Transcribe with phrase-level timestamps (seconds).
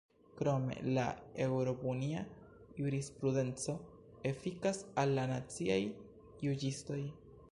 [0.37, 1.03] Krome, la
[1.43, 2.23] eŭropunia
[2.79, 3.77] jurisprudenco
[4.31, 5.79] efikas al la naciaj
[6.49, 7.01] juĝistoj.